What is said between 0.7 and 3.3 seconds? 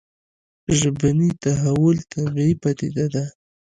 ژبني تحول طبیعي پديده ده